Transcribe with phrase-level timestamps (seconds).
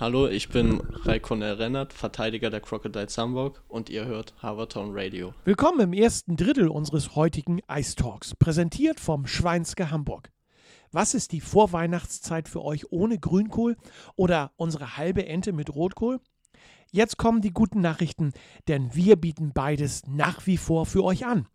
[0.00, 5.34] Hallo, ich bin Raikon Rennert, Verteidiger der Crocodiles Hamburg und ihr hört Havertown Radio.
[5.44, 10.30] Willkommen im ersten Drittel unseres heutigen Ice Talks, präsentiert vom Schweinske Hamburg.
[10.90, 13.76] Was ist die Vorweihnachtszeit für euch ohne Grünkohl
[14.16, 16.18] oder unsere halbe Ente mit Rotkohl?
[16.90, 18.32] Jetzt kommen die guten Nachrichten,
[18.68, 21.46] denn wir bieten beides nach wie vor für euch an.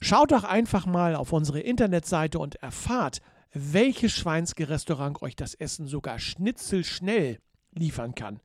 [0.00, 3.22] Schaut doch einfach mal auf unsere Internetseite und erfahrt,
[3.52, 7.40] welches Schweinske Restaurant euch das Essen sogar schnitzelschnell
[7.78, 8.40] liefern kann.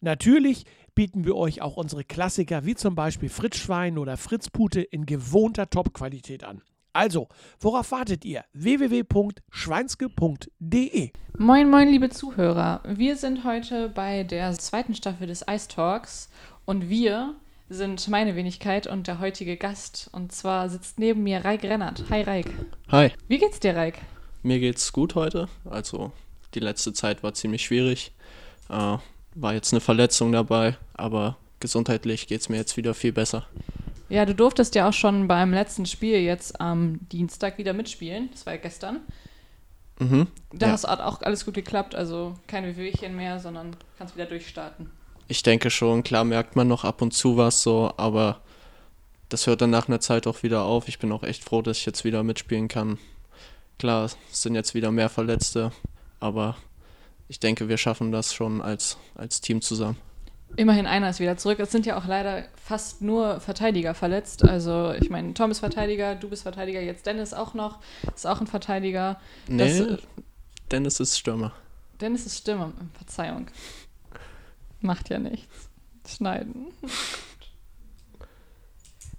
[0.00, 5.70] Natürlich bieten wir euch auch unsere Klassiker wie zum Beispiel Fritzschwein oder Fritzpute in gewohnter
[5.70, 6.62] Top-Qualität an.
[6.92, 8.44] Also, worauf wartet ihr?
[8.52, 12.82] www.schweinske.de Moin, moin, liebe Zuhörer.
[12.86, 16.28] Wir sind heute bei der zweiten Staffel des Ice Talks
[16.66, 17.34] und wir
[17.70, 20.10] sind meine Wenigkeit und der heutige Gast.
[20.12, 22.04] Und zwar sitzt neben mir Reik Rennert.
[22.10, 22.50] Hi, Reik.
[22.90, 23.10] Hi.
[23.28, 24.00] Wie geht's dir, Reik?
[24.42, 25.48] Mir geht's gut heute.
[25.64, 26.12] Also,
[26.54, 28.12] die letzte Zeit war ziemlich schwierig.
[28.68, 28.98] Äh,
[29.34, 33.46] war jetzt eine Verletzung dabei, aber gesundheitlich geht es mir jetzt wieder viel besser.
[34.08, 38.28] Ja, du durftest ja auch schon beim letzten Spiel jetzt am Dienstag wieder mitspielen.
[38.32, 39.00] Das war ja gestern.
[39.98, 40.72] Mhm, Da ja.
[40.72, 44.90] hast- hat auch alles gut geklappt, also keine Wehwehchen mehr, sondern kannst wieder durchstarten.
[45.28, 48.40] Ich denke schon, klar merkt man noch ab und zu was so, aber
[49.30, 50.88] das hört dann nach einer Zeit auch wieder auf.
[50.88, 52.98] Ich bin auch echt froh, dass ich jetzt wieder mitspielen kann.
[53.78, 55.72] Klar, es sind jetzt wieder mehr Verletzte,
[56.20, 56.56] aber
[57.28, 59.98] ich denke, wir schaffen das schon als, als Team zusammen.
[60.56, 61.60] Immerhin einer ist wieder zurück.
[61.60, 64.44] Es sind ja auch leider fast nur Verteidiger verletzt.
[64.44, 67.78] Also ich meine, Tom ist Verteidiger, du bist Verteidiger, jetzt Dennis auch noch,
[68.14, 69.18] ist auch ein Verteidiger.
[69.46, 69.98] Das, Nee, äh,
[70.70, 71.52] Dennis ist Stürmer.
[72.00, 73.46] Dennis ist Stimme, Verzeihung.
[74.80, 75.70] Macht ja nichts.
[76.06, 76.66] Schneiden.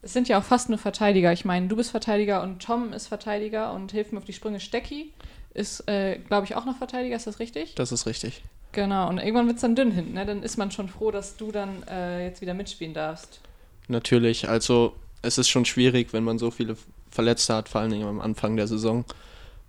[0.01, 1.31] Es sind ja auch fast nur Verteidiger.
[1.31, 4.59] Ich meine, du bist Verteidiger und Tom ist Verteidiger und hilft mir auf die Sprünge.
[4.59, 5.13] Stecki
[5.53, 7.75] ist, äh, glaube ich, auch noch Verteidiger, ist das richtig?
[7.75, 8.43] Das ist richtig.
[8.71, 10.25] Genau, und irgendwann wird es dann dünn hinten, ne?
[10.25, 13.39] Dann ist man schon froh, dass du dann äh, jetzt wieder mitspielen darfst.
[13.87, 16.75] Natürlich, also es ist schon schwierig, wenn man so viele
[17.11, 19.05] Verletzte hat, vor allen Dingen am Anfang der Saison.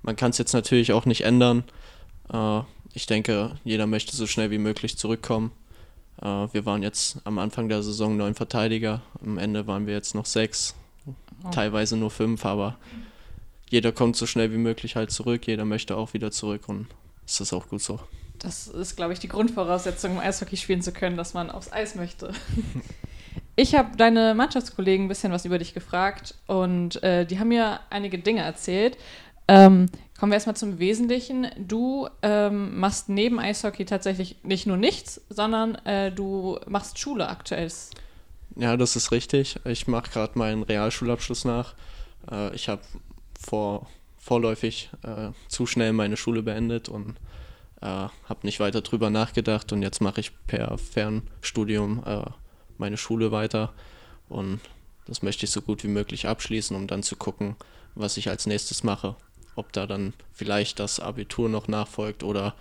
[0.03, 1.65] Man kann es jetzt natürlich auch nicht ändern.
[2.33, 2.61] Äh,
[2.95, 5.53] ich denke, jeder möchte so schnell wie möglich zurückkommen.
[6.23, 10.15] Äh, wir waren jetzt am Anfang der Saison neun Verteidiger, am Ende waren wir jetzt
[10.15, 10.75] noch sechs,
[11.45, 11.51] Oh.
[11.51, 12.79] teilweise nur fünf, aber
[13.71, 16.87] jeder kommt so schnell wie möglich halt zurück, jeder möchte auch wieder zurück und
[17.27, 17.99] es ist auch gut so.
[18.39, 21.95] Das ist, glaube ich, die Grundvoraussetzung, um Eishockey spielen zu können, dass man aufs Eis
[21.95, 22.33] möchte.
[23.57, 27.79] Ich habe deine Mannschaftskollegen ein bisschen was über dich gefragt und äh, die haben mir
[27.89, 28.97] einige Dinge erzählt.
[29.47, 29.87] Ähm,
[30.19, 31.47] kommen wir erstmal zum Wesentlichen.
[31.57, 37.71] Du ähm, machst neben Eishockey tatsächlich nicht nur nichts, sondern äh, du machst Schule aktuell.
[38.57, 39.61] Ja, das ist richtig.
[39.65, 41.75] Ich mache gerade meinen Realschulabschluss nach.
[42.31, 42.83] Äh, ich habe
[43.39, 47.17] vor, vorläufig äh, zu schnell meine Schule beendet und
[47.81, 52.25] äh, habe nicht weiter drüber nachgedacht und jetzt mache ich per Fernstudium äh,
[52.79, 53.73] meine Schule weiter
[54.29, 54.61] und
[55.07, 57.57] das möchte ich so gut wie möglich abschließen, um dann zu gucken,
[57.95, 59.17] was ich als nächstes mache.
[59.55, 62.55] Ob da dann vielleicht das Abitur noch nachfolgt oder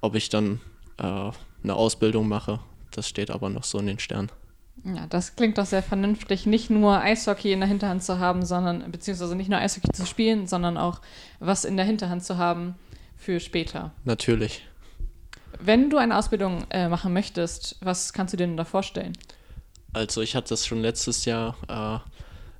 [0.00, 0.60] ob ich dann
[0.98, 1.30] äh,
[1.62, 2.60] eine Ausbildung mache.
[2.92, 4.30] Das steht aber noch so in den Sternen.
[4.84, 8.90] Ja, das klingt doch sehr vernünftig, nicht nur Eishockey in der Hinterhand zu haben, sondern
[8.90, 11.00] beziehungsweise nicht nur Eishockey zu spielen, sondern auch
[11.38, 12.74] was in der Hinterhand zu haben
[13.16, 13.92] für später.
[14.04, 14.66] Natürlich.
[15.60, 19.12] Wenn du eine Ausbildung äh, machen möchtest, was kannst du dir denn da vorstellen?
[19.92, 21.56] Also ich hatte das schon letztes Jahr.
[21.68, 21.98] Äh,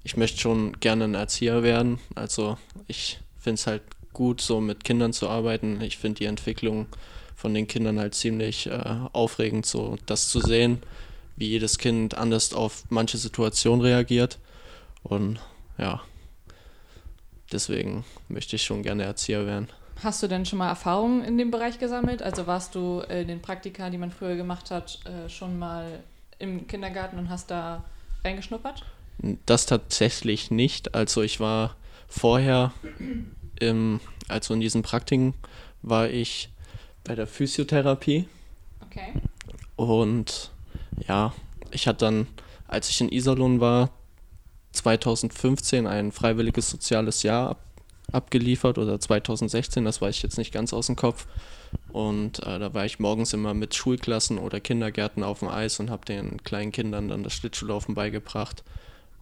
[0.04, 1.98] ich möchte schon gerne ein Erzieher werden.
[2.14, 5.80] Also ich finde es halt gut, so mit Kindern zu arbeiten.
[5.80, 6.86] Ich finde die Entwicklung
[7.34, 10.82] von den Kindern halt ziemlich äh, aufregend, so das zu sehen,
[11.37, 14.38] wie jedes Kind anders auf manche Situationen reagiert.
[15.03, 15.41] Und
[15.78, 16.00] ja,
[17.53, 19.69] deswegen möchte ich schon gerne Erzieher werden.
[20.03, 22.22] Hast du denn schon mal Erfahrungen in dem Bereich gesammelt?
[22.22, 26.00] Also warst du äh, in den Praktika, die man früher gemacht hat, äh, schon mal
[26.38, 27.84] im Kindergarten und hast da
[28.25, 28.84] reingeschnuppert?
[29.47, 30.94] Das tatsächlich nicht.
[30.94, 31.76] Also ich war
[32.09, 32.72] vorher,
[33.60, 35.34] im, also in diesen Praktiken,
[35.82, 36.49] war ich
[37.04, 38.28] bei der Physiotherapie
[38.87, 39.12] Okay.
[39.76, 40.50] und
[41.06, 41.32] ja,
[41.70, 42.26] ich hatte dann,
[42.68, 43.90] als ich in Iserlohn war,
[44.72, 47.60] 2015 ein freiwilliges soziales Jahr ab,
[48.10, 51.26] abgeliefert oder 2016, das weiß ich jetzt nicht ganz aus dem Kopf.
[51.92, 55.90] Und äh, da war ich morgens immer mit Schulklassen oder Kindergärten auf dem Eis und
[55.90, 58.62] habe den kleinen Kindern dann das Schlittschuhlaufen beigebracht.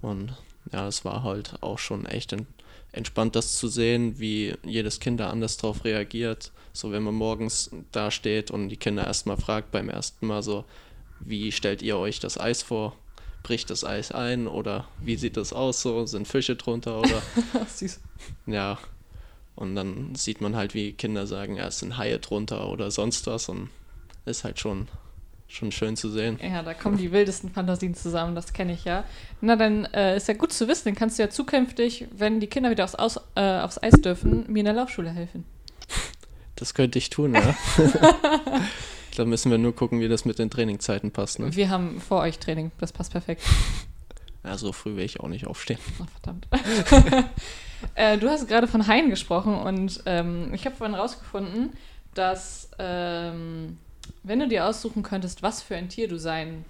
[0.02, 0.34] Und
[0.72, 2.46] ja, es war halt auch schon echt en-
[2.92, 6.52] entspannt, das zu sehen, wie jedes Kind da anders drauf reagiert.
[6.72, 10.64] So, wenn man morgens da steht und die Kinder erstmal fragt beim ersten Mal so,
[11.20, 12.96] wie stellt ihr euch das Eis vor?
[13.42, 16.04] Bricht das Eis ein oder wie sieht das aus so?
[16.06, 17.22] Sind Fische drunter oder
[17.68, 18.00] Süß.
[18.46, 18.78] ja.
[19.56, 23.26] Und dann sieht man halt, wie Kinder sagen, ja, es sind Haie drunter oder sonst
[23.26, 23.48] was.
[23.48, 23.68] Und
[24.24, 24.88] ist halt schon,
[25.48, 26.38] schon schön zu sehen.
[26.42, 29.04] Ja, da kommen die wildesten Fantasien zusammen, das kenne ich ja.
[29.40, 32.46] Na, dann äh, ist ja gut zu wissen, dann kannst du ja zukünftig, wenn die
[32.46, 35.44] Kinder wieder aufs, Aus, äh, aufs Eis dürfen, mir in der Laufschule helfen.
[36.56, 37.54] Das könnte ich tun, ja.
[39.16, 41.38] da müssen wir nur gucken, wie das mit den Trainingzeiten passt.
[41.38, 41.54] Ne?
[41.54, 43.42] Wir haben vor euch Training, das passt perfekt.
[44.42, 45.78] Ja, so früh will ich auch nicht aufstehen.
[46.00, 46.48] Oh, verdammt.
[47.94, 51.74] äh, du hast gerade von Haien gesprochen und ähm, ich habe vorhin rausgefunden,
[52.14, 53.76] dass ähm,
[54.22, 56.64] wenn du dir aussuchen könntest, was für ein Tier du sein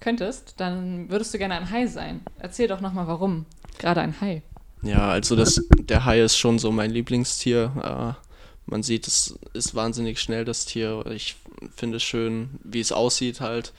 [0.00, 2.20] könntest, dann würdest du gerne ein Hai sein.
[2.38, 3.46] Erzähl doch nochmal, warum
[3.78, 4.42] gerade ein Hai.
[4.82, 8.16] Ja, also das, der Hai ist schon so mein Lieblingstier.
[8.66, 11.04] Man sieht, es ist wahnsinnig schnell, das Tier.
[11.06, 11.36] Ich
[11.74, 13.72] finde es schön, wie es aussieht halt.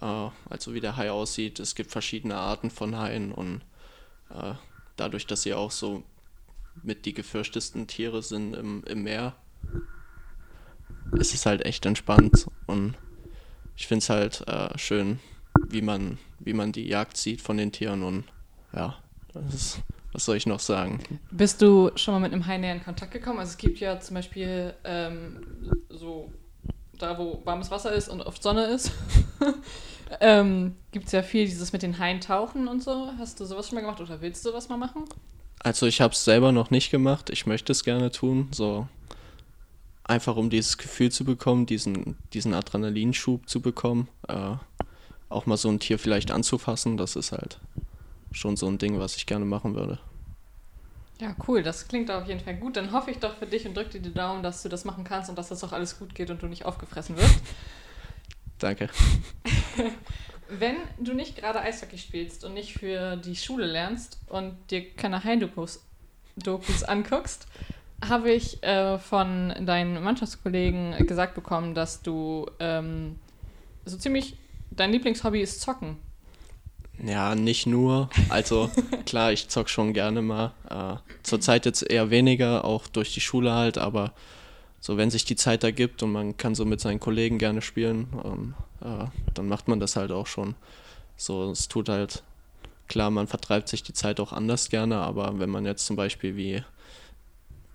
[0.00, 1.58] Äh, also wie der Hai aussieht.
[1.60, 3.62] Es gibt verschiedene Arten von Haien und
[4.30, 4.54] äh,
[4.96, 6.02] dadurch, dass sie auch so
[6.82, 9.34] mit die gefürchtesten Tiere sind im, im Meer,
[11.12, 12.94] ist es halt echt entspannt und
[13.76, 15.20] ich finde es halt äh, schön,
[15.68, 18.24] wie man, wie man die Jagd sieht von den Tieren und
[18.72, 18.96] ja,
[19.52, 19.80] ist,
[20.12, 21.00] was soll ich noch sagen?
[21.30, 23.38] Bist du schon mal mit einem Hai näher in Kontakt gekommen?
[23.38, 26.32] Also es gibt ja zum Beispiel ähm, so
[26.98, 28.90] da, wo warmes Wasser ist und oft Sonne ist,
[30.20, 33.10] ähm, gibt es ja viel dieses mit den Haien tauchen und so.
[33.18, 35.04] Hast du sowas schon mal gemacht oder willst du was mal machen?
[35.60, 37.30] Also ich habe es selber noch nicht gemacht.
[37.30, 38.88] Ich möchte es gerne tun, so
[40.04, 44.54] einfach um dieses Gefühl zu bekommen, diesen, diesen Adrenalinschub zu bekommen, äh,
[45.28, 47.60] auch mal so ein Tier vielleicht anzufassen, das ist halt
[48.32, 49.98] schon so ein Ding, was ich gerne machen würde.
[51.20, 52.76] Ja, cool, das klingt auf jeden Fall gut.
[52.76, 55.04] Dann hoffe ich doch für dich und drück dir die Daumen, dass du das machen
[55.04, 57.40] kannst und dass das auch alles gut geht und du nicht aufgefressen wirst.
[58.58, 58.88] Danke.
[60.48, 65.22] Wenn du nicht gerade Eishockey spielst und nicht für die Schule lernst und dir keine
[65.24, 65.84] Heimdokus
[66.36, 67.48] Dokus anguckst,
[68.06, 73.18] habe ich äh, von deinen Mannschaftskollegen gesagt bekommen, dass du ähm,
[73.84, 74.36] so ziemlich
[74.70, 75.96] dein Lieblingshobby ist Zocken.
[77.04, 78.10] Ja, nicht nur.
[78.28, 78.70] Also
[79.06, 80.52] klar, ich zock schon gerne mal.
[80.68, 84.12] Äh, Zurzeit jetzt eher weniger, auch durch die Schule halt, aber
[84.80, 88.08] so wenn sich die Zeit ergibt und man kann so mit seinen Kollegen gerne spielen,
[88.24, 90.54] ähm, äh, dann macht man das halt auch schon.
[91.16, 92.22] So, es tut halt,
[92.86, 96.36] klar, man vertreibt sich die Zeit auch anders gerne, aber wenn man jetzt zum Beispiel
[96.36, 96.62] wie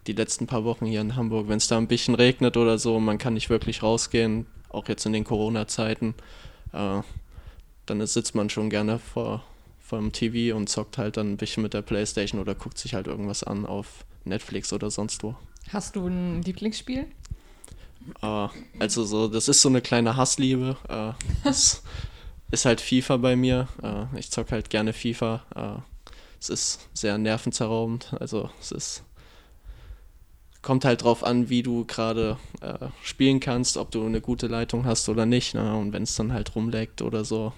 [0.08, 3.00] die letzten paar Wochen hier in Hamburg, wenn es da ein bisschen regnet oder so,
[3.00, 6.16] man kann nicht wirklich rausgehen, auch jetzt in den Corona-Zeiten,
[6.74, 7.02] äh,
[7.86, 9.44] dann sitzt man schon gerne vor,
[9.80, 12.94] vor dem TV und zockt halt dann ein bisschen mit der Playstation oder guckt sich
[12.94, 15.36] halt irgendwas an auf Netflix oder sonst wo.
[15.70, 17.06] Hast du ein Lieblingsspiel?
[18.22, 18.50] Uh,
[18.80, 20.78] also so, das ist so eine kleine Hassliebe.
[20.90, 21.14] Uh,
[21.44, 21.82] das
[22.52, 23.68] ist halt FIFA bei mir.
[23.82, 25.84] Uh, ich zocke halt gerne FIFA.
[26.40, 28.14] es ist sehr nervenzerraubend.
[28.20, 29.04] Also es ist
[30.62, 32.38] kommt halt drauf an, wie du gerade
[33.02, 35.56] spielen kannst, ob du eine gute Leitung hast oder nicht.
[35.56, 35.76] Ne?
[35.76, 37.52] Und wenn es dann halt rumleckt oder so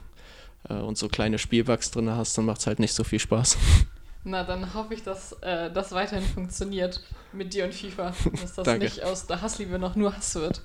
[0.74, 3.58] und so kleine Spielbugs drin hast, dann macht es halt nicht so viel Spaß.
[4.28, 7.02] Na, dann hoffe ich, dass äh, das weiterhin funktioniert
[7.32, 8.14] mit dir und FIFA.
[8.42, 10.62] Dass das nicht aus der Hassliebe noch nur Hass wird.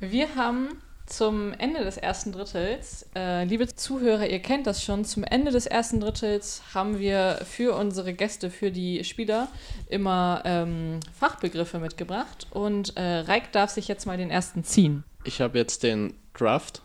[0.00, 0.68] Wir haben
[1.06, 5.66] zum Ende des ersten Drittels, äh, liebe Zuhörer, ihr kennt das schon, zum Ende des
[5.66, 9.48] ersten Drittels haben wir für unsere Gäste, für die Spieler
[9.88, 12.46] immer ähm, Fachbegriffe mitgebracht.
[12.50, 15.04] Und äh, Reik darf sich jetzt mal den ersten ziehen.
[15.24, 16.82] Ich habe jetzt den Draft.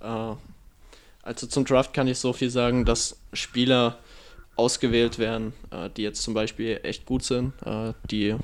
[0.00, 0.34] Äh,
[1.22, 3.98] also zum Draft kann ich so viel sagen, dass Spieler
[4.56, 8.36] ausgewählt werden, äh, die jetzt zum Beispiel echt gut sind, äh, die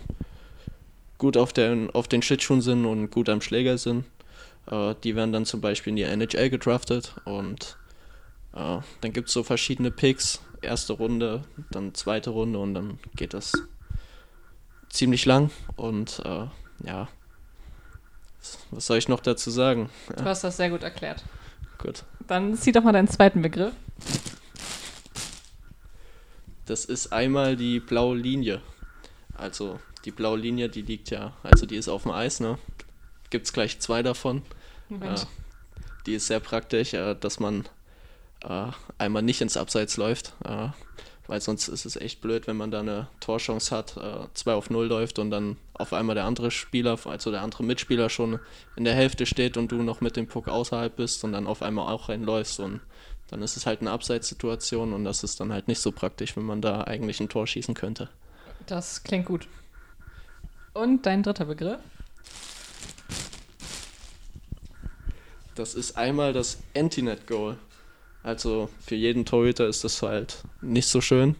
[1.19, 4.05] gut auf den, auf den Schlittschuhen sind und gut am Schläger sind.
[4.71, 7.77] Äh, die werden dann zum Beispiel in die NHL gedraftet und
[8.51, 10.41] dann gibt es so verschiedene Picks.
[10.63, 13.53] Erste Runde, dann zweite Runde und dann geht das
[14.89, 16.21] ziemlich lang und
[16.83, 17.09] ja,
[18.73, 19.91] was soll ich noch dazu sagen?
[20.17, 21.23] Du hast das sehr gut erklärt.
[21.77, 22.03] Gut.
[22.29, 23.73] Dann zieh doch mal deinen zweiten Begriff.
[26.67, 28.61] Das ist einmal die blaue Linie.
[29.35, 32.59] Also die blaue Linie, die liegt ja, also die ist auf dem Eis, ne?
[33.31, 34.43] Gibt es gleich zwei davon.
[34.91, 35.17] Äh,
[36.07, 37.67] die ist sehr praktisch, äh, dass man
[38.45, 38.67] äh,
[38.99, 40.69] einmal nicht ins Abseits läuft, äh,
[41.29, 44.01] weil sonst ist es echt blöd, wenn man da eine Torchance hat,
[44.35, 47.63] 2 äh, auf 0 läuft und dann auf einmal der andere Spieler, also der andere
[47.63, 48.41] Mitspieler schon
[48.77, 51.63] in der Hälfte steht und du noch mit dem Puck außerhalb bist und dann auf
[51.63, 52.81] einmal auch reinläufst und
[53.29, 56.45] dann ist es halt eine Abseitssituation und das ist dann halt nicht so praktisch, wenn
[56.45, 58.09] man da eigentlich ein Tor schießen könnte.
[58.67, 59.47] Das klingt gut.
[60.73, 61.81] Und dein dritter Begriff?
[65.55, 67.59] Das ist einmal das Anti-Net-Goal.
[68.23, 71.37] Also für jeden Torhüter ist das halt nicht so schön.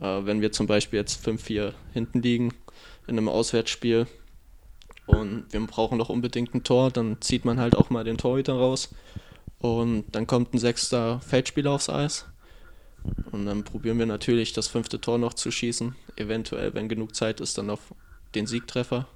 [0.00, 2.52] Äh, wenn wir zum Beispiel jetzt 5-4 hinten liegen
[3.06, 4.06] in einem Auswärtsspiel
[5.06, 8.54] und wir brauchen doch unbedingt ein Tor, dann zieht man halt auch mal den Torhüter
[8.54, 8.90] raus
[9.58, 12.26] und dann kommt ein sechster Feldspieler aufs Eis.
[13.30, 17.40] Und dann probieren wir natürlich das fünfte Tor noch zu schießen, eventuell, wenn genug Zeit
[17.40, 17.94] ist, dann auf
[18.34, 19.06] den Siegtreffer,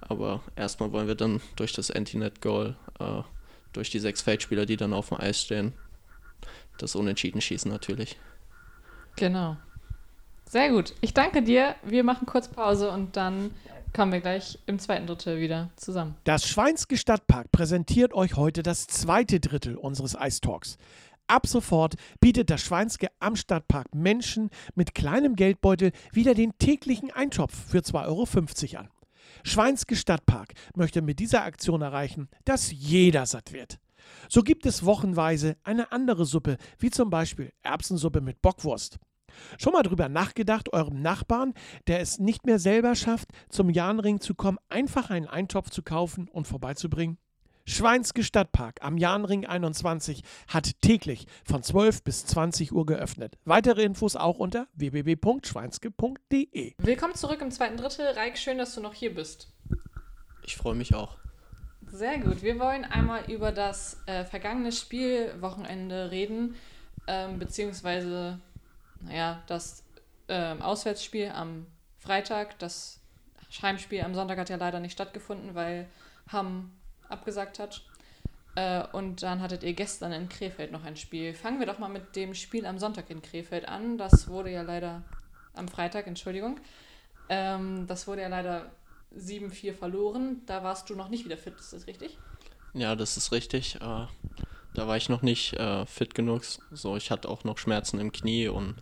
[0.00, 3.22] aber erstmal wollen wir dann durch das Anti-Net-Goal, äh,
[3.74, 5.74] durch die sechs Feldspieler, die dann auf dem Eis stehen,
[6.78, 8.18] das Unentschieden schießen natürlich.
[9.16, 9.56] Genau.
[10.46, 10.94] Sehr gut.
[11.00, 11.74] Ich danke dir.
[11.84, 13.50] Wir machen kurz Pause und dann
[13.92, 16.16] kommen wir gleich im zweiten Drittel wieder zusammen.
[16.24, 20.76] Das Schweinske Stadtpark präsentiert euch heute das zweite Drittel unseres Ice Talks.
[21.26, 27.54] Ab sofort bietet das Schweinske am Stadtpark Menschen mit kleinem Geldbeutel wieder den täglichen Eintopf
[27.70, 28.88] für 2,50 Euro an.
[29.42, 33.78] Schweinske Stadtpark möchte mit dieser Aktion erreichen, dass jeder satt wird.
[34.28, 38.98] So gibt es wochenweise eine andere Suppe, wie zum Beispiel Erbsensuppe mit Bockwurst.
[39.58, 41.54] Schon mal drüber nachgedacht, eurem Nachbarn,
[41.86, 46.28] der es nicht mehr selber schafft, zum Jahnring zu kommen, einfach einen Eintopf zu kaufen
[46.28, 47.18] und vorbeizubringen?
[47.66, 53.38] Schweinske Stadtpark am Jahnring 21 hat täglich von 12 bis 20 Uhr geöffnet.
[53.46, 56.74] Weitere Infos auch unter www.schweinske.de.
[56.76, 58.06] Willkommen zurück im zweiten Drittel.
[58.08, 59.48] Reik, schön, dass du noch hier bist.
[60.42, 61.16] Ich freue mich auch.
[61.94, 62.42] Sehr gut.
[62.42, 66.56] Wir wollen einmal über das äh, vergangene Spielwochenende reden,
[67.06, 68.40] ähm, beziehungsweise
[68.98, 69.84] naja, das
[70.26, 71.68] äh, Auswärtsspiel am
[72.00, 72.98] Freitag, das
[73.62, 75.86] Heimspiel am Sonntag hat ja leider nicht stattgefunden, weil
[76.32, 76.72] Hamm
[77.08, 77.84] abgesagt hat.
[78.56, 81.32] Äh, und dann hattet ihr gestern in Krefeld noch ein Spiel.
[81.32, 83.98] Fangen wir doch mal mit dem Spiel am Sonntag in Krefeld an.
[83.98, 85.02] Das wurde ja leider
[85.54, 86.58] am Freitag, Entschuldigung.
[87.28, 88.72] Ähm, das wurde ja leider
[89.18, 90.42] 7-4 verloren.
[90.46, 92.18] Da warst du noch nicht wieder fit, ist das richtig?
[92.72, 93.76] Ja, das ist richtig.
[93.76, 94.06] Äh,
[94.74, 96.42] da war ich noch nicht äh, fit genug.
[96.72, 98.76] So, ich hatte auch noch Schmerzen im Knie und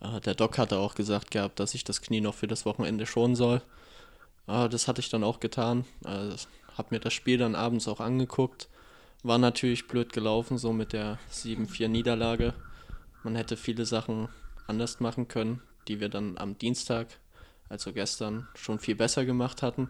[0.00, 3.06] äh, der Doc hatte auch gesagt gehabt, dass ich das Knie noch für das Wochenende
[3.06, 3.62] schonen soll.
[4.48, 5.84] Äh, das hatte ich dann auch getan.
[6.04, 6.34] Äh,
[6.76, 8.68] hab mir das Spiel dann abends auch angeguckt.
[9.22, 12.54] War natürlich blöd gelaufen, so mit der 7-4 Niederlage.
[13.22, 14.28] Man hätte viele Sachen
[14.66, 17.06] anders machen können, die wir dann am Dienstag,
[17.70, 19.88] also gestern, schon viel besser gemacht hatten.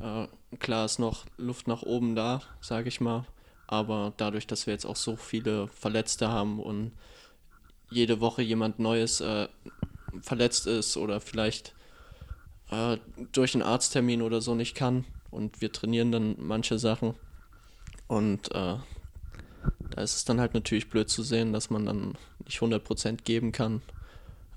[0.00, 0.26] Äh,
[0.58, 3.24] klar ist noch Luft nach oben da, sage ich mal.
[3.68, 6.92] Aber dadurch, dass wir jetzt auch so viele Verletzte haben und
[7.90, 9.46] jede Woche jemand Neues äh,
[10.22, 11.74] verletzt ist oder vielleicht
[12.70, 12.96] äh,
[13.32, 17.14] durch einen Arzttermin oder so nicht kann und wir trainieren dann manche Sachen
[18.08, 18.76] und äh,
[19.90, 22.14] da ist es dann halt natürlich blöd zu sehen, dass man dann
[22.44, 23.82] nicht 100% geben kann.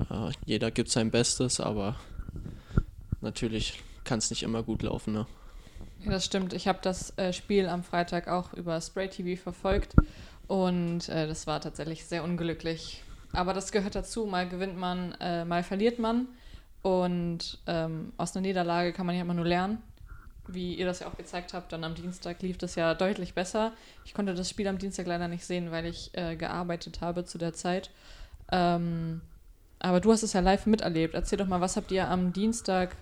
[0.10, 1.98] Äh, jeder gibt sein Bestes, aber
[3.26, 5.14] natürlich kann es nicht immer gut laufen.
[5.14, 5.26] Ne?
[6.06, 6.54] Ja, das stimmt.
[6.54, 9.96] Ich habe das äh, Spiel am Freitag auch über Spray TV verfolgt
[10.48, 13.02] und äh, das war tatsächlich sehr unglücklich.
[13.34, 14.26] Aber das gehört dazu.
[14.26, 16.28] Mal gewinnt man, äh, mal verliert man.
[16.82, 19.82] Und ähm, aus einer Niederlage kann man ja immer nur lernen.
[20.48, 23.74] Wie ihr das ja auch gezeigt habt, dann am Dienstag lief das ja deutlich besser.
[24.06, 27.40] Ich konnte das Spiel am Dienstag leider nicht sehen, weil ich äh, gearbeitet habe zu
[27.40, 27.90] der Zeit.
[28.52, 29.22] Ähm,
[29.80, 31.16] aber du hast es ja live miterlebt.
[31.16, 32.96] Erzähl doch mal, was habt ihr am Dienstag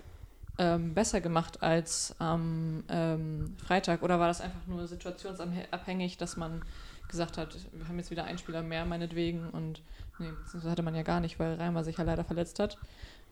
[0.58, 4.02] ähm, besser gemacht als am ähm, Freitag?
[4.02, 6.62] Oder war das einfach nur situationsabhängig, dass man
[7.08, 9.82] gesagt hat, wir haben jetzt wieder einen Spieler mehr, meinetwegen, und
[10.18, 12.78] Nee, beziehungsweise hatte man ja gar nicht, weil Reimer sich ja leider verletzt hat.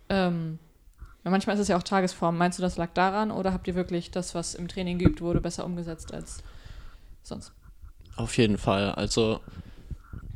[0.09, 0.59] Ähm,
[1.23, 2.37] manchmal ist es ja auch Tagesform.
[2.37, 5.41] Meinst du, das lag daran oder habt ihr wirklich das, was im Training geübt wurde,
[5.41, 6.43] besser umgesetzt als
[7.23, 7.53] sonst?
[8.17, 8.93] Auf jeden Fall.
[8.93, 9.41] Also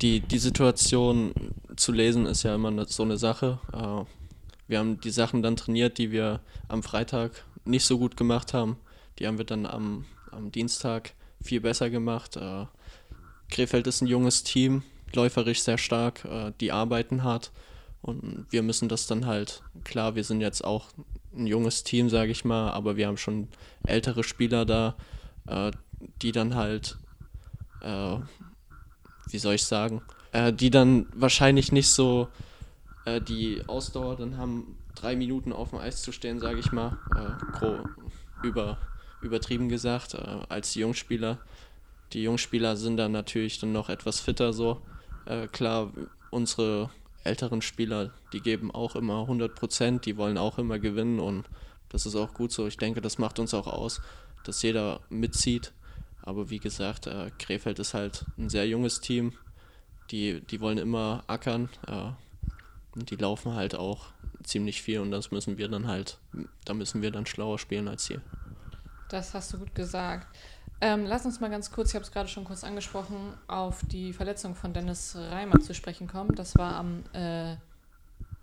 [0.00, 1.32] die, die Situation
[1.74, 3.58] zu lesen ist ja immer so eine Sache.
[3.72, 4.04] Äh,
[4.68, 8.76] wir haben die Sachen dann trainiert, die wir am Freitag nicht so gut gemacht haben.
[9.18, 12.36] Die haben wir dann am, am Dienstag viel besser gemacht.
[12.36, 12.66] Äh,
[13.50, 14.82] Krefeld ist ein junges Team,
[15.14, 17.52] läuferisch sehr stark, äh, die arbeiten hart
[18.06, 20.86] und wir müssen das dann halt, klar, wir sind jetzt auch
[21.34, 23.48] ein junges Team, sage ich mal, aber wir haben schon
[23.84, 24.94] ältere Spieler da,
[25.46, 25.72] äh,
[26.22, 26.98] die dann halt,
[27.82, 28.16] äh,
[29.28, 32.28] wie soll ich sagen, äh, die dann wahrscheinlich nicht so
[33.06, 36.98] äh, die Ausdauer dann haben, drei Minuten auf dem Eis zu stehen, sage ich mal,
[37.16, 38.78] äh, über,
[39.22, 41.38] übertrieben gesagt, als die Jungspieler.
[42.12, 44.82] Die Jungspieler sind dann natürlich dann noch etwas fitter so
[45.26, 45.92] äh, klar,
[46.30, 46.90] unsere
[47.24, 51.44] älteren Spieler, die geben auch immer 100 Prozent, die wollen auch immer gewinnen und
[51.88, 52.66] das ist auch gut so.
[52.66, 54.00] Ich denke, das macht uns auch aus,
[54.44, 55.72] dass jeder mitzieht.
[56.22, 59.32] Aber wie gesagt, äh, Krefeld ist halt ein sehr junges Team.
[60.10, 61.68] Die, die wollen immer ackern.
[61.86, 62.10] Äh,
[62.96, 64.06] die laufen halt auch
[64.42, 66.18] ziemlich viel und das müssen wir dann halt,
[66.64, 68.20] da müssen wir dann schlauer spielen als sie.
[69.08, 70.26] Das hast du gut gesagt.
[70.80, 74.12] Ähm, lass uns mal ganz kurz, ich habe es gerade schon kurz angesprochen, auf die
[74.12, 76.34] Verletzung von Dennis Reimer zu sprechen kommen.
[76.34, 77.56] Das war am äh,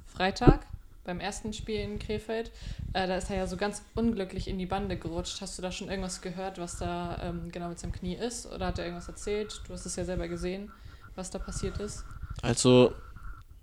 [0.05, 0.65] Freitag.
[1.03, 2.51] beim ersten Spiel in Krefeld.
[2.93, 5.41] Äh, da ist er ja so ganz unglücklich in die Bande gerutscht.
[5.41, 8.45] Hast du da schon irgendwas gehört, was da ähm, genau mit seinem Knie ist?
[8.47, 9.61] Oder hat er irgendwas erzählt?
[9.67, 10.71] Du hast es ja selber gesehen,
[11.15, 12.05] was da passiert ist.
[12.41, 12.93] Also,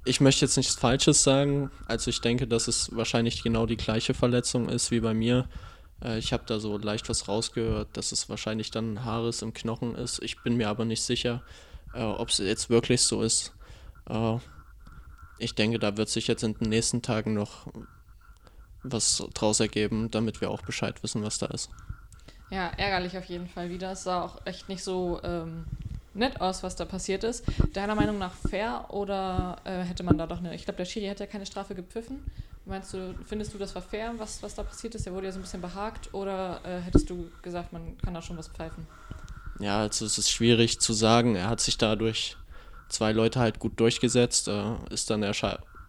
[0.05, 1.71] ich möchte jetzt nichts Falsches sagen.
[1.87, 5.49] Also, ich denke, dass es wahrscheinlich genau die gleiche Verletzung ist wie bei mir.
[6.03, 9.95] Äh, ich habe da so leicht was rausgehört, dass es wahrscheinlich dann Haares im Knochen
[9.95, 10.23] ist.
[10.23, 11.43] Ich bin mir aber nicht sicher,
[11.95, 13.53] äh, ob es jetzt wirklich so ist.
[14.09, 14.37] Äh,
[15.39, 17.67] ich denke, da wird sich jetzt in den nächsten Tagen noch
[18.83, 21.71] was draus ergeben, damit wir auch Bescheid wissen, was da ist.
[22.51, 23.93] Ja, ärgerlich auf jeden Fall wieder.
[23.93, 25.67] Es sah auch echt nicht so ähm,
[26.21, 27.45] nett aus, was da passiert ist.
[27.73, 30.55] Deiner Meinung nach fair oder äh, hätte man da doch eine.
[30.55, 32.23] Ich glaube, der Schiri hat ja keine Strafe gepfiffen.
[32.67, 35.07] Meinst du, findest du, das war fair, was, was da passiert ist?
[35.07, 38.23] Er wurde ja so ein bisschen behagt oder äh, hättest du gesagt, man kann da
[38.23, 38.87] schon was pfeifen?
[39.59, 41.35] Ja, also es ist schwierig zu sagen.
[41.35, 42.37] Er hat sich dadurch
[42.89, 45.35] zwei Leute halt gut durchgesetzt, äh, ist dann der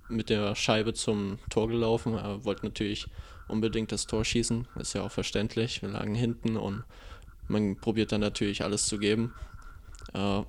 [0.09, 2.15] mit der Scheibe zum Tor gelaufen.
[2.15, 3.07] Er wollte natürlich
[3.47, 5.81] unbedingt das Tor schießen, ist ja auch verständlich.
[5.81, 6.83] Wir lagen hinten und
[7.47, 9.33] man probiert dann natürlich alles zu geben.
[10.13, 10.43] Äh,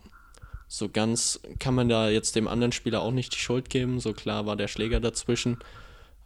[0.68, 4.00] so ganz kann man da jetzt dem anderen Spieler auch nicht die Schuld geben.
[4.00, 5.58] So klar war der Schläger dazwischen.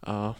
[0.05, 0.31] Äh,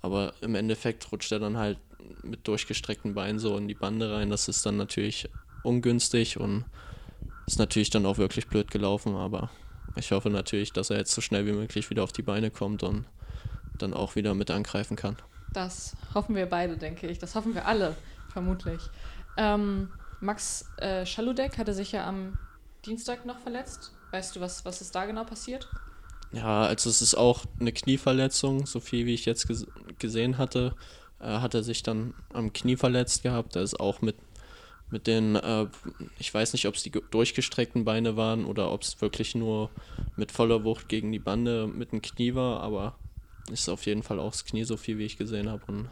[0.00, 1.78] aber im Endeffekt rutscht er dann halt
[2.22, 4.30] mit durchgestreckten Beinen so in die Bande rein.
[4.30, 5.28] Das ist dann natürlich
[5.62, 6.64] ungünstig und
[7.46, 9.50] ist natürlich dann auch wirklich blöd gelaufen, aber
[9.96, 12.82] ich hoffe natürlich, dass er jetzt so schnell wie möglich wieder auf die Beine kommt
[12.82, 13.04] und
[13.78, 15.16] dann auch wieder mit angreifen kann.
[15.52, 17.18] Das hoffen wir beide, denke ich.
[17.18, 17.94] Das hoffen wir alle,
[18.32, 18.80] vermutlich.
[19.36, 19.90] Ähm,
[20.22, 22.38] Max äh, Schaludek hatte sich ja am
[22.86, 23.92] Dienstag noch verletzt.
[24.12, 25.68] Weißt du, was, was ist da genau passiert?
[26.32, 29.66] Ja, also es ist auch eine Knieverletzung, so viel wie ich jetzt ges
[29.98, 30.74] gesehen hatte,
[31.20, 33.56] äh, hat er sich dann am Knie verletzt gehabt.
[33.56, 34.16] Er ist auch mit
[34.90, 35.66] mit den, äh,
[36.18, 39.70] ich weiß nicht, ob es die durchgestreckten Beine waren oder ob es wirklich nur
[40.16, 42.94] mit voller Wucht gegen die Bande mit dem Knie war, aber
[43.50, 45.62] ist auf jeden Fall auch das Knie so viel, wie ich gesehen habe.
[45.66, 45.88] Und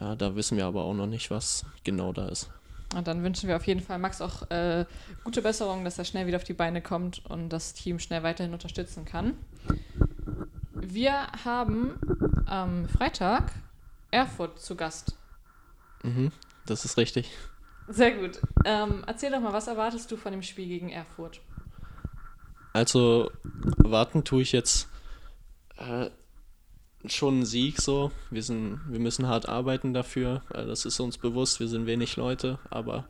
[0.00, 2.50] ja, da wissen wir aber auch noch nicht, was genau da ist.
[2.94, 4.86] Und dann wünschen wir auf jeden Fall Max auch äh,
[5.24, 8.52] gute Besserung, dass er schnell wieder auf die Beine kommt und das Team schnell weiterhin
[8.52, 9.34] unterstützen kann.
[10.74, 11.98] Wir haben
[12.46, 13.52] am Freitag
[14.10, 15.16] Erfurt zu Gast.
[16.02, 16.32] Mhm,
[16.64, 17.30] das ist richtig.
[17.88, 18.40] Sehr gut.
[18.64, 21.40] Ähm, erzähl doch mal, was erwartest du von dem Spiel gegen Erfurt?
[22.72, 23.30] Also,
[23.78, 24.88] warten tue ich jetzt
[25.76, 26.10] äh,
[27.06, 28.10] schon einen Sieg so.
[28.30, 30.42] Wir, sind, wir müssen hart arbeiten dafür.
[30.52, 31.60] Äh, das ist uns bewusst.
[31.60, 33.06] Wir sind wenig Leute, aber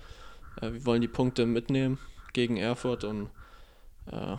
[0.61, 1.99] äh, wir wollen die Punkte mitnehmen
[2.33, 3.31] gegen Erfurt und
[4.11, 4.37] äh,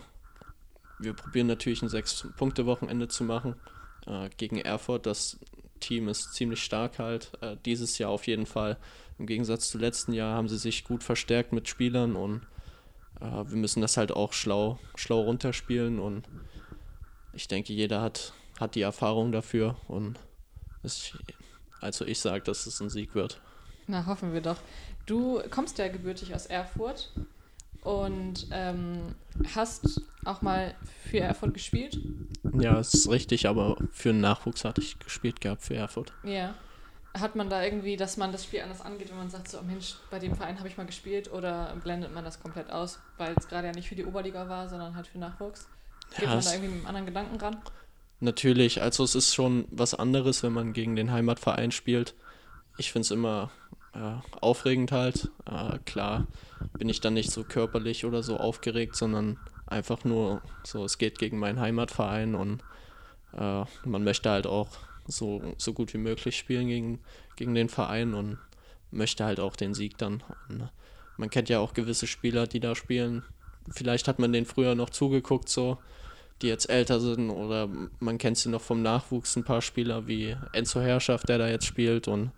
[0.98, 3.54] wir probieren natürlich ein Sechs-Punkte-Wochenende zu machen
[4.06, 5.06] äh, gegen Erfurt.
[5.06, 5.38] Das
[5.80, 7.32] Team ist ziemlich stark halt.
[7.40, 8.76] Äh, dieses Jahr auf jeden Fall.
[9.18, 12.42] Im Gegensatz zu letzten Jahr haben sie sich gut verstärkt mit Spielern und
[13.20, 16.26] äh, wir müssen das halt auch schlau, schlau runterspielen und
[17.32, 20.18] ich denke, jeder hat, hat die Erfahrung dafür und
[20.82, 21.16] es,
[21.80, 23.40] also ich sage, dass es ein Sieg wird.
[23.86, 24.58] Na, hoffen wir doch.
[25.06, 27.12] Du kommst ja gebürtig aus Erfurt
[27.82, 29.14] und ähm,
[29.54, 30.74] hast auch mal
[31.10, 31.98] für Erfurt gespielt.
[32.58, 36.12] Ja, das ist richtig, aber für den Nachwuchs hatte ich gespielt gehabt für Erfurt.
[36.22, 36.54] Ja.
[37.18, 39.62] Hat man da irgendwie, dass man das Spiel anders angeht, wenn man sagt, so, oh
[39.62, 43.34] Mensch, bei dem Verein habe ich mal gespielt oder blendet man das komplett aus, weil
[43.36, 45.66] es gerade ja nicht für die Oberliga war, sondern halt für Nachwuchs?
[46.10, 47.56] Geht ja, man da irgendwie mit einem anderen Gedanken ran?
[48.20, 52.14] Natürlich, also es ist schon was anderes, wenn man gegen den Heimatverein spielt.
[52.76, 53.50] Ich finde es immer
[53.94, 55.30] äh, aufregend halt.
[55.46, 56.26] Äh, klar
[56.78, 61.18] bin ich dann nicht so körperlich oder so aufgeregt, sondern einfach nur so, es geht
[61.18, 62.62] gegen meinen Heimatverein und
[63.32, 64.68] äh, man möchte halt auch
[65.06, 67.00] so, so gut wie möglich spielen gegen,
[67.36, 68.38] gegen den Verein und
[68.90, 70.22] möchte halt auch den Sieg dann.
[70.48, 70.68] Und
[71.16, 73.24] man kennt ja auch gewisse Spieler, die da spielen.
[73.70, 75.78] Vielleicht hat man denen früher noch zugeguckt, so,
[76.42, 80.36] die jetzt älter sind, oder man kennt sie noch vom Nachwuchs, ein paar Spieler wie
[80.52, 82.30] Enzo Herrschaft, der da jetzt spielt und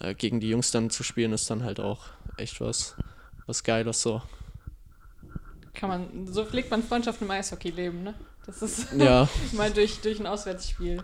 [0.00, 2.96] äh, gegen die Jungs dann zu spielen, ist dann halt auch echt was,
[3.46, 4.22] was Geiles so.
[5.74, 8.14] Kann man, so pflegt man Freundschaft im Eishockey-Leben, ne?
[8.46, 9.28] Das ist ja.
[9.52, 11.02] mal durch, durch ein Auswärtsspiel.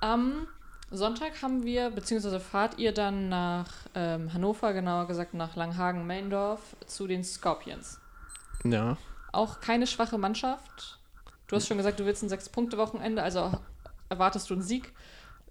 [0.00, 0.46] Am
[0.90, 7.06] Sonntag haben wir, beziehungsweise fahrt ihr dann nach ähm, Hannover, genauer gesagt nach Langhagen-Meindorf zu
[7.06, 8.00] den Scorpions.
[8.64, 8.96] Ja.
[9.32, 10.98] Auch keine schwache Mannschaft.
[11.48, 13.52] Du hast schon gesagt, du willst ein Sechs-Punkte-Wochenende, also
[14.10, 14.92] erwartest du einen Sieg.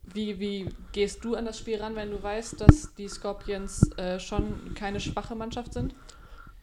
[0.04, 4.20] Wie, wie gehst du an das Spiel ran, wenn du weißt, dass die Scorpions äh,
[4.20, 5.96] schon keine schwache Mannschaft sind?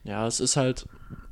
[0.03, 0.87] Ja, es ist halt,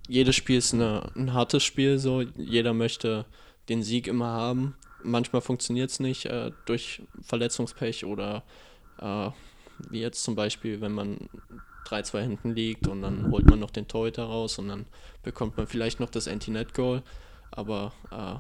[0.07, 2.21] jedes Spiel ist eine, ein hartes Spiel, so.
[2.21, 3.25] Jeder möchte
[3.69, 4.75] den Sieg immer haben.
[5.01, 8.43] Manchmal funktioniert es nicht äh, durch Verletzungspech oder
[8.99, 9.29] äh,
[9.89, 11.29] wie jetzt zum Beispiel, wenn man
[11.87, 14.85] 3-2 hinten liegt und dann holt man noch den Torhüter raus und dann
[15.23, 17.01] bekommt man vielleicht noch das Anti-Net-Goal.
[17.55, 18.35] Aber äh,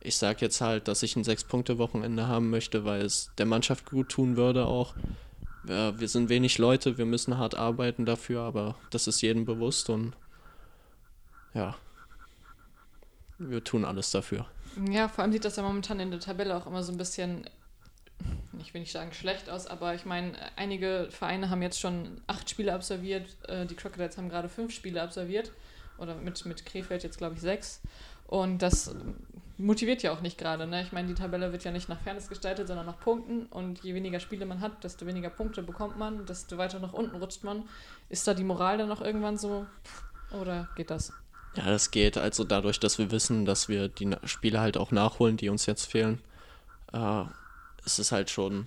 [0.00, 4.08] ich sage jetzt halt, dass ich ein Sechs-Punkte-Wochenende haben möchte, weil es der Mannschaft gut
[4.08, 4.94] tun würde auch.
[5.68, 9.90] Ja, wir sind wenig Leute, wir müssen hart arbeiten dafür, aber das ist jedem bewusst
[9.90, 10.14] und
[11.54, 11.76] ja,
[13.38, 14.46] wir tun alles dafür.
[14.90, 17.48] Ja, vor allem sieht das ja momentan in der Tabelle auch immer so ein bisschen,
[18.58, 22.50] ich will nicht sagen schlecht aus, aber ich meine, einige Vereine haben jetzt schon acht
[22.50, 25.52] Spiele absolviert, äh, die Crocodiles haben gerade fünf Spiele absolviert
[26.02, 27.80] oder mit, mit Krefeld jetzt glaube ich sechs
[28.26, 28.94] und das
[29.58, 30.66] motiviert ja auch nicht gerade.
[30.66, 30.82] Ne?
[30.82, 33.46] Ich meine, die Tabelle wird ja nicht nach Fairness gestaltet, sondern nach Punkten.
[33.46, 37.16] Und je weniger Spiele man hat, desto weniger Punkte bekommt man, desto weiter nach unten
[37.16, 37.64] rutscht man.
[38.08, 39.66] Ist da die Moral dann noch irgendwann so?
[40.40, 41.12] Oder geht das?
[41.56, 42.16] Ja, das geht.
[42.16, 45.84] Also dadurch, dass wir wissen, dass wir die Spiele halt auch nachholen, die uns jetzt
[45.84, 46.18] fehlen,
[46.92, 47.24] äh,
[47.84, 48.66] ist es halt schon.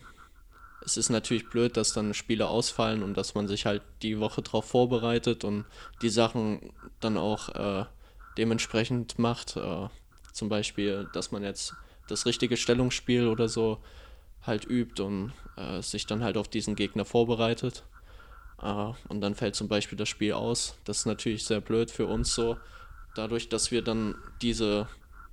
[0.85, 4.41] Es ist natürlich blöd, dass dann Spiele ausfallen und dass man sich halt die Woche
[4.41, 5.65] drauf vorbereitet und
[6.01, 7.85] die Sachen dann auch äh,
[8.37, 9.57] dementsprechend macht.
[9.57, 9.87] Äh,
[10.31, 11.73] zum Beispiel, dass man jetzt
[12.07, 13.79] das richtige Stellungsspiel oder so
[14.43, 17.83] halt übt und äh, sich dann halt auf diesen Gegner vorbereitet.
[18.61, 20.77] Äh, und dann fällt zum Beispiel das Spiel aus.
[20.83, 22.57] Das ist natürlich sehr blöd für uns so,
[23.15, 24.87] dadurch, dass wir dann diese,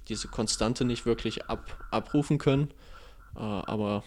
[0.09, 2.71] diese Konstante nicht wirklich ab, abrufen können.
[3.37, 4.03] Äh, aber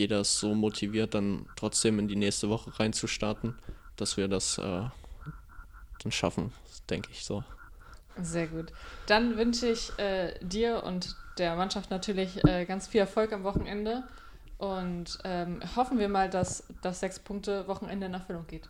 [0.00, 3.54] jeder ist so motiviert, dann trotzdem in die nächste Woche reinzustarten,
[3.96, 6.52] dass wir das äh, dann schaffen,
[6.88, 7.44] denke ich so.
[8.20, 8.72] Sehr gut.
[9.06, 14.04] Dann wünsche ich äh, dir und der Mannschaft natürlich äh, ganz viel Erfolg am Wochenende
[14.56, 18.68] und ähm, hoffen wir mal, dass das Sechs-Punkte-Wochenende in Erfüllung geht.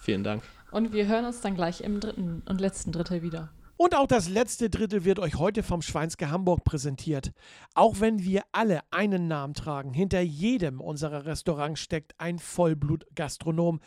[0.00, 0.42] Vielen Dank.
[0.70, 3.48] Und wir hören uns dann gleich im dritten und letzten Drittel wieder.
[3.82, 7.32] Und auch das letzte Drittel wird euch heute vom Schweinske Hamburg präsentiert.
[7.74, 13.80] Auch wenn wir alle einen Namen tragen, hinter jedem unserer Restaurants steckt ein Vollblut-Gastronom,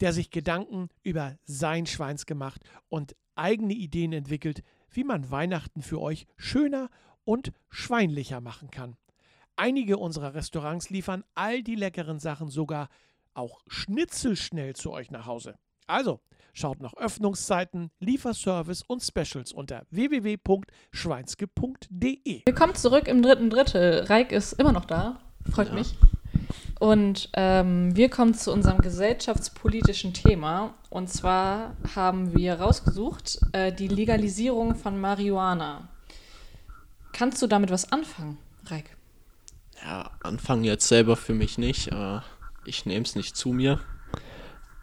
[0.00, 6.02] der sich Gedanken über sein Schweins gemacht und eigene Ideen entwickelt, wie man Weihnachten für
[6.02, 6.90] euch schöner
[7.24, 8.98] und schweinlicher machen kann.
[9.56, 12.90] Einige unserer Restaurants liefern all die leckeren Sachen sogar
[13.32, 15.54] auch schnitzelschnell zu euch nach Hause.
[15.86, 16.20] Also,
[16.58, 22.42] schaut nach Öffnungszeiten, Lieferservice und Specials unter www.schweinske.de.
[22.46, 24.02] Willkommen zurück im dritten Drittel.
[24.04, 25.20] Reik ist immer noch da.
[25.50, 25.74] Freut ja.
[25.74, 25.94] mich.
[26.80, 30.74] Und ähm, wir kommen zu unserem gesellschaftspolitischen Thema.
[30.90, 35.88] Und zwar haben wir rausgesucht äh, die Legalisierung von Marihuana.
[37.12, 38.96] Kannst du damit was anfangen, Reik?
[39.84, 41.92] Ja, anfangen jetzt selber für mich nicht.
[41.92, 42.18] Äh,
[42.64, 43.78] ich nehme es nicht zu mir.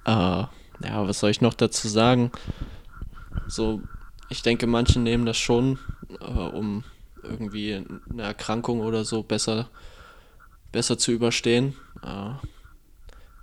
[0.06, 0.46] Äh,
[0.84, 2.32] ja, was soll ich noch dazu sagen?
[3.48, 3.82] So,
[4.30, 5.80] ich denke, manche nehmen das schon,
[6.20, 6.84] äh, um
[7.24, 9.70] irgendwie eine Erkrankung oder so besser
[10.76, 11.74] besser zu überstehen.
[12.04, 12.34] Äh,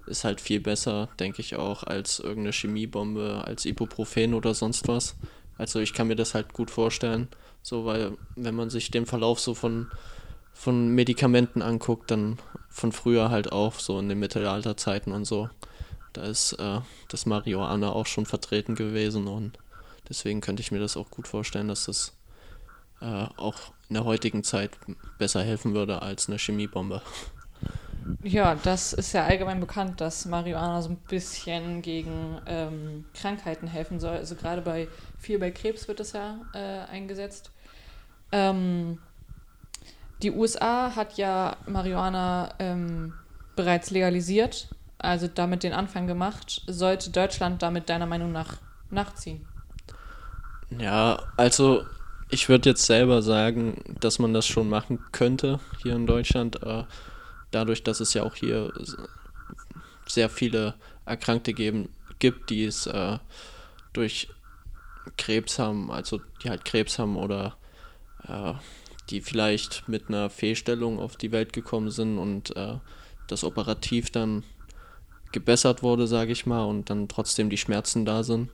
[0.05, 5.16] ist halt viel besser, denke ich auch, als irgendeine Chemiebombe, als Ibuprofen oder sonst was.
[5.57, 7.29] Also ich kann mir das halt gut vorstellen,
[7.62, 9.87] so weil wenn man sich den Verlauf so von,
[10.53, 15.49] von Medikamenten anguckt, dann von früher halt auch, so in den Mittelalterzeiten und so,
[16.12, 19.59] da ist äh, das Marihuana auch schon vertreten gewesen und
[20.09, 22.12] deswegen könnte ich mir das auch gut vorstellen, dass das
[23.01, 23.57] äh, auch
[23.88, 24.70] in der heutigen Zeit
[25.18, 27.03] besser helfen würde als eine Chemiebombe.
[28.22, 34.01] Ja, das ist ja allgemein bekannt, dass Marihuana so ein bisschen gegen ähm, Krankheiten helfen
[34.01, 34.16] soll.
[34.16, 37.51] Also gerade bei viel bei Krebs wird es ja äh, eingesetzt.
[38.33, 38.98] Ähm,
[40.22, 43.14] die USA hat ja Marihuana ähm,
[43.57, 44.68] bereits legalisiert,
[45.03, 46.62] also damit den Anfang gemacht.
[46.67, 48.57] Sollte Deutschland damit deiner Meinung nach
[48.91, 49.47] nachziehen?
[50.79, 51.85] Ja, also
[52.31, 56.62] ich würde jetzt selber sagen, dass man das schon machen könnte hier in Deutschland.
[56.62, 56.85] Äh,
[57.51, 58.73] dadurch, dass es ja auch hier
[60.07, 63.19] sehr viele Erkrankte geben, gibt, die es äh,
[63.93, 64.29] durch
[65.17, 67.57] Krebs haben, also die halt Krebs haben oder
[68.27, 68.55] äh,
[69.11, 72.79] die vielleicht mit einer Fehlstellung auf die Welt gekommen sind und äh,
[73.27, 74.45] das operativ dann
[75.33, 78.51] gebessert wurde, sage ich mal, und dann trotzdem die Schmerzen da sind.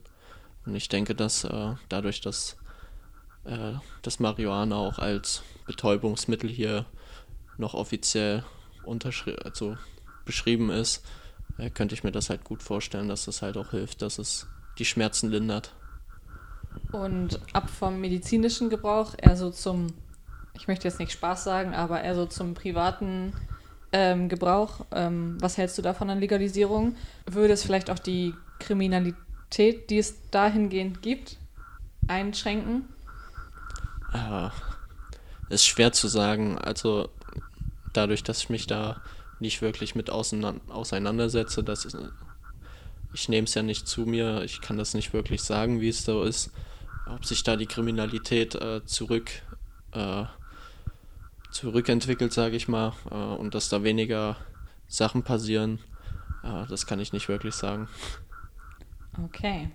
[0.65, 2.57] Und ich denke, dass äh, dadurch, dass
[3.45, 6.85] äh, dass Marihuana auch als Betäubungsmittel hier
[7.57, 8.43] noch offiziell
[9.43, 9.77] also
[10.25, 11.03] beschrieben ist,
[11.57, 14.47] äh, könnte ich mir das halt gut vorstellen, dass das halt auch hilft, dass es
[14.77, 15.73] die Schmerzen lindert.
[16.91, 19.87] Und ab vom medizinischen Gebrauch eher so zum,
[20.53, 23.33] ich möchte jetzt nicht Spaß sagen, aber eher so zum privaten
[23.91, 24.85] ähm, Gebrauch.
[24.91, 26.95] Ähm, was hältst du davon an Legalisierung?
[27.25, 31.37] Würde es vielleicht auch die Kriminalität, die es dahingehend gibt,
[32.07, 32.87] einschränken?
[34.13, 34.49] Äh,
[35.49, 36.57] ist schwer zu sagen.
[36.57, 37.09] Also
[37.93, 39.01] dadurch, dass ich mich da
[39.39, 41.93] nicht wirklich mit auseinandersetze, dass ich,
[43.13, 46.03] ich nehme es ja nicht zu mir, ich kann das nicht wirklich sagen, wie es
[46.03, 46.51] so ist,
[47.07, 49.31] ob sich da die Kriminalität äh, zurück
[49.93, 50.25] äh,
[51.51, 54.37] zurückentwickelt, sage ich mal, äh, und dass da weniger
[54.87, 55.79] Sachen passieren,
[56.43, 57.87] äh, das kann ich nicht wirklich sagen.
[59.25, 59.69] Okay.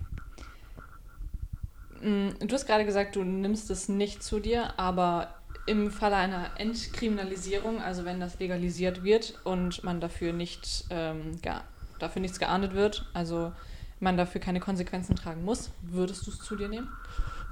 [2.01, 5.35] Mm, Du hast gerade gesagt, du nimmst es nicht zu dir, aber
[5.65, 11.39] im Falle einer Entkriminalisierung, also wenn das legalisiert wird und man dafür nicht ähm,
[11.99, 13.51] dafür nichts geahndet wird, also
[13.99, 16.89] man dafür keine Konsequenzen tragen muss, würdest du es zu dir nehmen?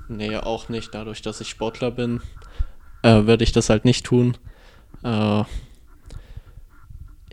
[0.09, 0.93] Nee, auch nicht.
[0.93, 2.21] Dadurch, dass ich Sportler bin,
[3.03, 4.37] äh, würde ich das halt nicht tun.
[5.03, 5.43] Äh,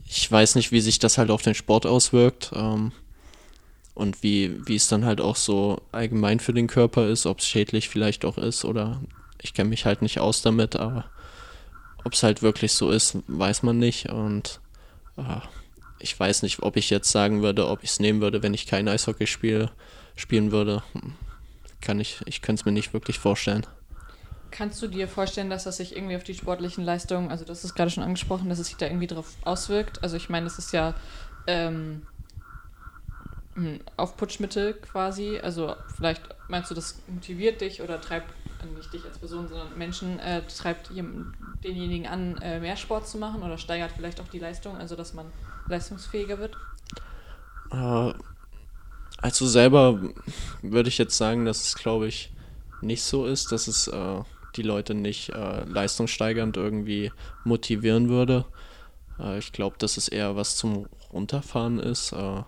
[0.07, 2.93] ich weiß nicht, wie sich das halt auf den Sport auswirkt ähm,
[3.95, 7.47] und wie, wie es dann halt auch so allgemein für den Körper ist, ob es
[7.47, 9.01] schädlich vielleicht auch ist oder
[9.41, 11.07] ich kenne mich halt nicht aus damit, aber
[12.05, 14.61] ob es halt wirklich so ist, weiß man nicht und
[15.17, 15.41] äh,
[16.01, 18.67] ich weiß nicht, ob ich jetzt sagen würde, ob ich es nehmen würde, wenn ich
[18.67, 19.71] kein Eishockey spiele,
[20.17, 20.83] spielen würde.
[21.83, 23.67] Kann ich, ich könnte es mir nicht wirklich vorstellen.
[24.51, 27.75] Kannst du dir vorstellen, dass das sich irgendwie auf die sportlichen Leistungen, also das ist
[27.75, 30.03] gerade schon angesprochen, dass es sich da irgendwie drauf auswirkt?
[30.03, 30.95] Also ich meine, es ist ja
[31.47, 32.03] ähm,
[33.57, 35.39] ein Aufputschmittel quasi.
[35.43, 38.31] Also vielleicht meinst du, das motiviert dich oder treibt
[38.63, 43.19] äh, nicht dich als Person, sondern Menschen, äh, treibt denjenigen an, äh, mehr Sport zu
[43.19, 45.27] machen oder steigert vielleicht auch die Leistung, also dass man
[45.69, 46.57] leistungsfähiger wird?
[47.71, 48.13] Äh,
[49.19, 50.01] also selber
[50.63, 52.31] würde ich jetzt sagen, dass es, glaube ich,
[52.81, 54.23] nicht so ist, dass es äh,
[54.57, 57.13] die Leute nicht äh, leistungssteigernd irgendwie
[57.45, 58.45] motivieren würde.
[59.19, 62.13] Äh, ich glaube, dass es eher was zum Runterfahren ist.
[62.13, 62.43] Äh,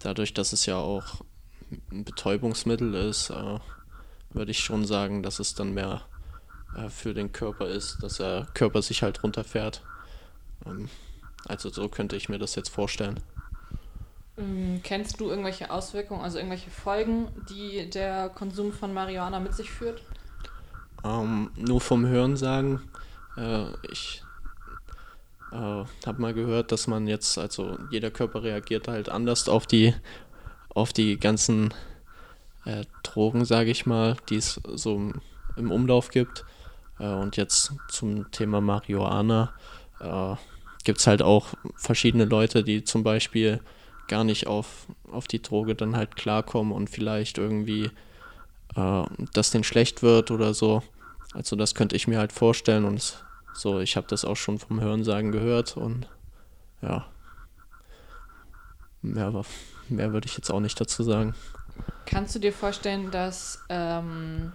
[0.00, 1.22] dadurch, dass es ja auch
[1.90, 3.58] ein Betäubungsmittel ist, äh,
[4.30, 6.02] würde ich schon sagen, dass es dann mehr
[6.76, 9.82] äh, für den Körper ist, dass der Körper sich halt runterfährt.
[10.64, 10.88] Ähm,
[11.46, 13.20] also so könnte ich mir das jetzt vorstellen.
[14.38, 19.70] Ähm, kennst du irgendwelche Auswirkungen, also irgendwelche Folgen, die der Konsum von Marihuana mit sich
[19.70, 20.02] führt?
[21.06, 22.80] Ähm, nur vom Hören sagen,
[23.36, 24.22] äh, ich
[25.52, 29.94] äh, habe mal gehört, dass man jetzt, also jeder Körper reagiert halt anders auf die,
[30.70, 31.72] auf die ganzen
[32.64, 35.12] äh, Drogen, sage ich mal, die es so
[35.56, 36.44] im- Umlauf gibt.
[36.98, 39.52] Äh, und jetzt zum Thema Marihuana
[40.00, 40.36] äh,
[40.84, 43.60] gibt es halt auch verschiedene Leute, die zum Beispiel
[44.08, 47.90] gar nicht auf, auf die Droge dann halt klarkommen und vielleicht irgendwie
[48.76, 50.82] äh, dass denen schlecht wird oder so.
[51.36, 53.22] Also das könnte ich mir halt vorstellen und
[53.52, 56.08] so, ich habe das auch schon vom Hörensagen gehört und
[56.80, 57.06] ja.
[59.02, 59.44] Mehr,
[59.90, 61.34] mehr würde ich jetzt auch nicht dazu sagen.
[62.06, 64.52] Kannst du dir vorstellen, dass ähm,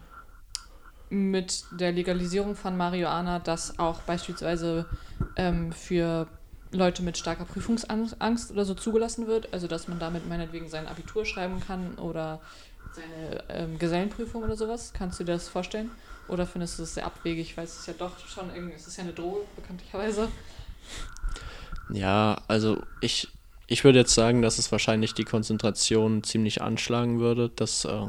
[1.11, 4.87] mit der Legalisierung von Marihuana das auch beispielsweise
[5.35, 6.27] ähm, für
[6.71, 9.53] Leute mit starker Prüfungsangst oder so zugelassen wird?
[9.53, 12.41] Also dass man damit meinetwegen sein Abitur schreiben kann oder
[12.93, 14.93] seine ähm, Gesellenprüfung oder sowas?
[14.93, 15.91] Kannst du dir das vorstellen?
[16.27, 18.97] Oder findest du es sehr abwegig, weil es ist ja doch schon irgendwie, es ist
[18.97, 20.29] ja eine Droge, bekanntlicherweise.
[21.91, 23.27] Ja, also ich,
[23.67, 28.07] ich würde jetzt sagen, dass es wahrscheinlich die Konzentration ziemlich anschlagen würde, dass äh,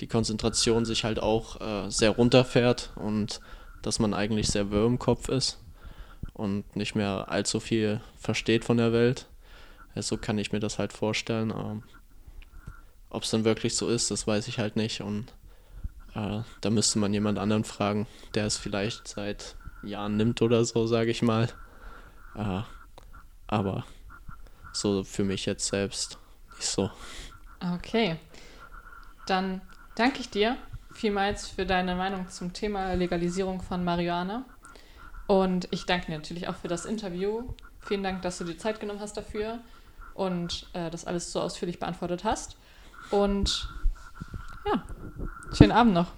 [0.00, 3.40] die Konzentration sich halt auch äh, sehr runterfährt und
[3.82, 5.58] dass man eigentlich sehr wirr im Kopf ist
[6.32, 9.26] und nicht mehr allzu viel versteht von der Welt.
[9.94, 11.50] Ja, so kann ich mir das halt vorstellen.
[11.50, 11.82] Ähm,
[13.14, 15.32] Ob es dann wirklich so ist, das weiß ich halt nicht und
[16.14, 20.86] äh, da müsste man jemand anderen fragen, der es vielleicht seit Jahren nimmt oder so,
[20.86, 21.48] sage ich mal.
[22.34, 22.62] Äh,
[23.46, 23.84] aber
[24.72, 26.18] so für mich jetzt selbst
[26.56, 26.90] nicht so.
[27.74, 28.16] Okay.
[29.26, 29.60] Dann
[29.94, 30.56] danke ich dir
[30.92, 34.44] vielmals für deine Meinung zum Thema Legalisierung von Marihuana.
[35.26, 37.44] Und ich danke dir natürlich auch für das Interview.
[37.80, 39.60] Vielen Dank, dass du dir Zeit genommen hast dafür
[40.14, 42.56] und äh, das alles so ausführlich beantwortet hast.
[43.14, 43.68] Und
[44.66, 44.84] ja,
[45.52, 46.10] schönen Abend noch.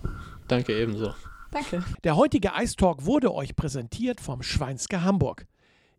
[0.48, 1.12] Danke ebenso.
[1.50, 1.84] Danke.
[2.04, 5.46] Der heutige Ice Talk wurde euch präsentiert vom Schweinske Hamburg.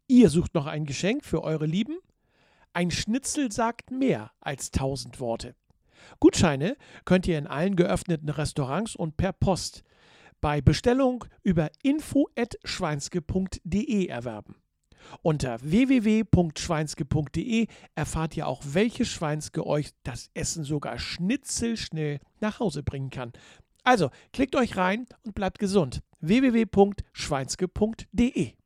[0.07, 1.99] Ihr sucht noch ein Geschenk für eure Lieben?
[2.73, 5.53] Ein Schnitzel sagt mehr als tausend Worte.
[6.19, 9.83] Gutscheine könnt ihr in allen geöffneten Restaurants und per Post
[10.41, 14.55] bei Bestellung über info@schweinske.de erwerben.
[15.21, 23.09] Unter www.schweinske.de erfahrt ihr auch, welches Schweinske euch das Essen sogar schnitzelschnell nach Hause bringen
[23.09, 23.33] kann.
[23.83, 26.01] Also klickt euch rein und bleibt gesund.
[26.19, 28.56] www.schweinske.de